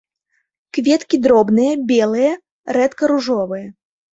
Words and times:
Кветкі 0.77 1.19
дробныя, 1.27 1.73
белыя, 1.91 2.33
рэдка 2.79 3.03
ружовыя. 3.13 3.67